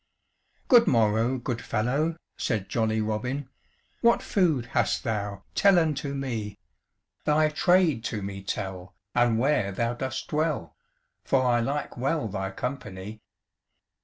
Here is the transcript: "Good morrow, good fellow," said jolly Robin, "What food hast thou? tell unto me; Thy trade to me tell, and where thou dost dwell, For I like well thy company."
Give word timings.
"Good 0.67 0.87
morrow, 0.87 1.37
good 1.37 1.61
fellow," 1.61 2.15
said 2.35 2.69
jolly 2.69 3.01
Robin, 3.01 3.49
"What 4.01 4.23
food 4.23 4.65
hast 4.73 5.03
thou? 5.03 5.43
tell 5.53 5.77
unto 5.77 6.15
me; 6.15 6.57
Thy 7.23 7.49
trade 7.49 8.03
to 8.05 8.23
me 8.23 8.41
tell, 8.41 8.95
and 9.13 9.37
where 9.37 9.71
thou 9.71 9.93
dost 9.93 10.29
dwell, 10.29 10.75
For 11.23 11.43
I 11.45 11.59
like 11.59 11.97
well 11.97 12.27
thy 12.27 12.49
company." 12.49 13.21